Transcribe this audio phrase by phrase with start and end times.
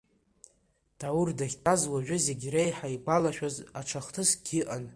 [0.99, 4.83] Даур дахьтәаз уажәы зегь реиҳа игәалашәоз аҽа хҭыскгьы ыҟан…